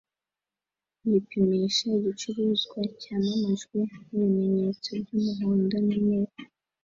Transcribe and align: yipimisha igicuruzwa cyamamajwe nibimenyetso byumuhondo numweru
yipimisha 1.09 1.83
igicuruzwa 1.97 2.79
cyamamajwe 3.01 3.79
nibimenyetso 4.09 4.89
byumuhondo 5.01 5.75
numweru 5.87 6.35